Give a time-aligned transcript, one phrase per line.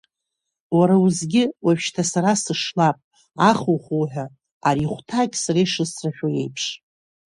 [0.77, 2.97] Уара узгьы, уажәшьҭа сара сышлап
[3.49, 4.25] аху-хуҳәа,
[4.67, 6.65] ари ихәҭаагь сара ишысрашәо еиԥш…